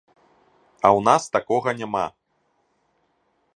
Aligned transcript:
А 0.85 0.87
ў 0.97 0.99
нас 1.09 1.23
такога 1.37 1.69
няма. 1.83 2.05